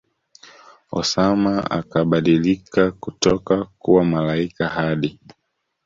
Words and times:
Osama 0.91 1.55
akabadilika 1.71 2.91
kutoka 2.91 3.65
kuwa 3.65 4.05
malaika 4.05 4.67
Hadi 4.67 5.19